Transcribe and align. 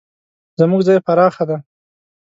زموږ 0.59 0.81
ځای 0.87 0.99
پراخه 1.05 1.43
ده 1.49 1.57